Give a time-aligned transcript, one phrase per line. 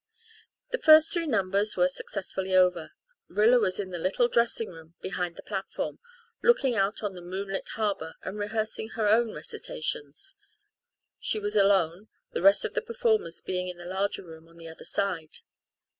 [0.71, 2.93] The first three numbers were successfully over.
[3.27, 5.99] Rilla was in the little dressing room behind the platform,
[6.41, 10.37] looking out on the moonlit harbour and rehearsing her own recitations.
[11.19, 14.67] She was alone, the rest of the performers being in the larger room on the
[14.69, 15.37] other side.